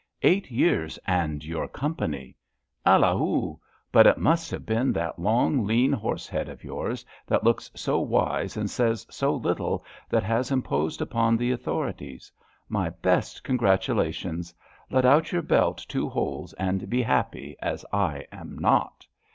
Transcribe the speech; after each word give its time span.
Eight 0.23 0.49
years 0.49 0.97
and 1.05 1.41
yonr 1.43 1.71
company 1.71 2.35
I 2.83 2.97
Allahul 2.97 3.59
Bnt 3.93 4.07
it 4.07 4.17
must 4.17 4.49
have 4.49 4.65
been 4.65 4.91
that 4.93 5.19
long, 5.19 5.63
lean 5.67 5.91
horse 5.91 6.25
head 6.27 6.49
of 6.49 6.63
yours 6.63 7.05
that 7.27 7.43
looks 7.43 7.69
so 7.75 7.99
wise 7.99 8.57
and 8.57 8.67
says 8.67 9.05
so 9.11 9.35
little 9.35 9.85
that 10.09 10.23
has 10.23 10.49
imposed 10.49 11.03
upon 11.03 11.37
the 11.37 11.51
authorities. 11.51 12.31
My 12.67 12.89
best 12.89 13.43
congratulations. 13.43 14.55
Let 14.89 15.05
out 15.05 15.31
your 15.31 15.43
belt 15.43 15.85
two 15.87 16.09
holes, 16.09 16.53
and 16.53 16.89
be 16.89 17.03
happy, 17.03 17.55
as 17.61 17.85
I 17.93 18.25
am 18.31 18.57
not. 18.57 19.05